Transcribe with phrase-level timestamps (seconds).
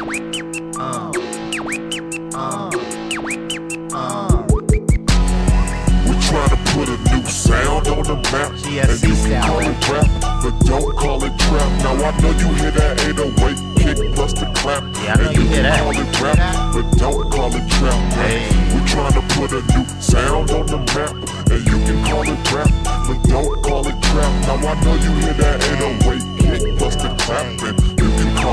[0.00, 1.12] Uh,
[2.34, 2.70] uh,
[3.92, 4.46] uh.
[6.08, 8.50] We trying to put a new sound on the map.
[8.64, 10.08] And you can call it rap,
[10.42, 11.68] but don't call it trap.
[11.84, 14.82] Now I know you hear that 808 kick plus the clap.
[15.04, 15.80] Yeah, I know and you you hear can that.
[15.80, 16.72] call it rap, that?
[16.72, 18.12] but don't call it trap.
[18.14, 18.48] Hey.
[18.72, 21.12] We trying to put a new sound on the map.
[21.52, 22.70] And you can call it rap,
[23.06, 24.32] but don't call it trap.
[24.48, 27.44] Now I know you hear that 808 kick plus the clap.
[27.44, 27.89] And you can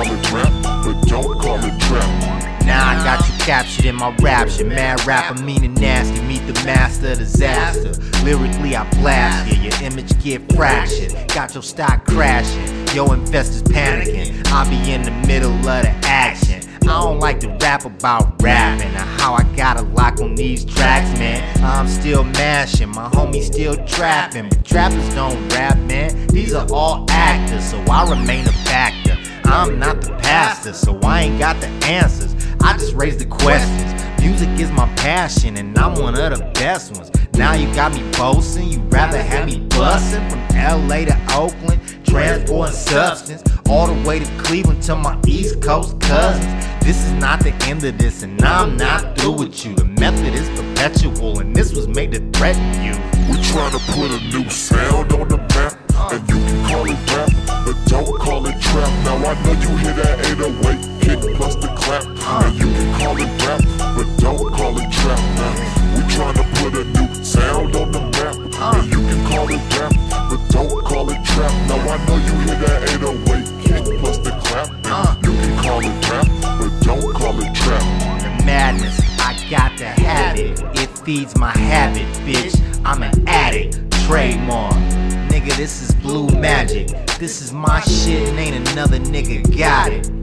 [0.04, 2.64] call it rap, but don't call it trap.
[2.66, 4.65] Now I got you captured in my rapture.
[4.65, 6.21] Mad rapper, meaning nasty.
[6.21, 7.93] Meet the master disaster.
[8.23, 9.61] Lyrically, I blast you.
[9.64, 11.15] Your image get fractured.
[11.29, 12.96] Got your stock crashing.
[12.96, 14.46] Yo, investors panicking.
[14.51, 16.61] I be in the middle of the action.
[16.84, 20.64] I don't like to rap about rapping or how I got a lock on these
[20.64, 21.43] tracks, man.
[21.64, 24.50] I'm still mashing, my homie still trapping.
[24.50, 26.28] But trappers don't rap, man.
[26.28, 29.18] These are all actors, so I remain a factor.
[29.47, 32.36] I'm not the pastor, so I ain't got the answers.
[32.61, 34.22] I just raise the questions.
[34.22, 37.09] Music is my passion, and I'm one of the best ones.
[37.34, 42.75] Now you got me boasting, you rather have me busting from LA to Oakland, transporting
[42.75, 46.66] substance all the way to Cleveland to my East Coast cousins.
[46.84, 49.75] This is not the end of this, and I'm not through with you.
[49.75, 52.94] The method is perpetual, and this was made to threaten you.
[53.30, 55.78] We trying to put a new sound on the map.
[56.12, 57.06] And you can call it
[58.03, 58.92] don't call it trap.
[59.06, 62.03] Now I know you hear that 808 kick plus the clap.
[62.06, 63.62] And you can call it rap,
[63.95, 65.20] but don't call it trap.
[65.38, 65.53] Now
[65.95, 68.36] we trying to put a new sound on the map.
[68.59, 69.94] And you can call it rap,
[70.30, 71.53] but don't call it trap.
[71.70, 74.70] Now I know you hear that 808 kick plus the clap.
[74.70, 75.16] And uh.
[75.23, 76.28] you can call it rap,
[76.59, 77.81] but don't call it trap.
[78.22, 80.62] The madness, I got to have it.
[80.78, 82.56] It feeds my habit, bitch.
[82.86, 84.75] I'm an addict, trademark.
[85.30, 87.06] Nigga, this is blue magic.
[87.20, 90.17] This is my shit, and ain't another nigga got it.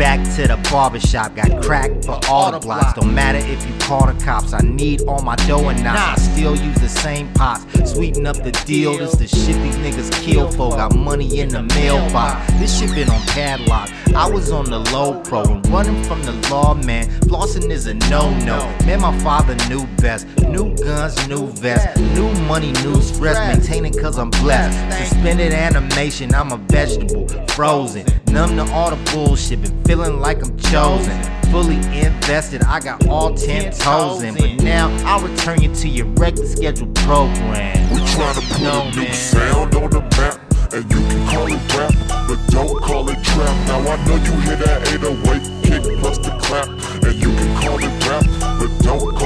[0.00, 2.98] Back to the barbershop, got crack for all the blocks.
[2.98, 6.26] Don't matter if you call the cops, I need all my dough and knots.
[6.26, 8.96] I still use the same pots, sweeten up the deal.
[8.96, 10.70] This the shit these niggas kill for.
[10.70, 12.50] Got money in the mailbox.
[12.54, 13.90] This shit been on padlock.
[14.16, 17.06] I was on the low pro and running from the law, man.
[17.28, 18.74] Flossing is a no no.
[18.86, 20.26] Man, my father knew best.
[20.48, 22.00] New guns, new vest.
[22.14, 23.36] New money, new stress.
[23.54, 25.10] Maintaining cause I'm blessed.
[25.10, 27.28] Suspended animation, I'm a vegetable.
[27.48, 28.06] Frozen.
[28.30, 29.60] Numb to all the bullshit.
[29.62, 31.20] Been feeling like I'm chosen.
[31.50, 34.34] Fully invested, I got all 10 toes in.
[34.34, 37.90] But now I'll return you to your regular scheduled program.
[37.90, 39.14] We trying to put No, a new man.
[39.14, 40.40] sound on the map.
[40.72, 41.92] And you can call it rap,
[42.28, 43.66] but don't call it trap.
[43.66, 46.68] Now I know you hear that 808 kick plus the clap.
[47.02, 48.24] And you can call it rap,
[48.60, 49.16] but don't